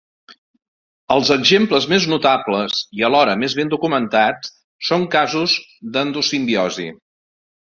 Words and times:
Els 1.15 1.27
exemples 1.35 1.85
més 1.91 2.07
notables, 2.13 2.79
i 3.01 3.05
alhora 3.09 3.35
més 3.43 3.57
ben 3.59 3.71
documentats, 3.75 4.53
són 4.91 5.07
casos 5.17 5.59
d'endosimbiosi. 5.95 6.89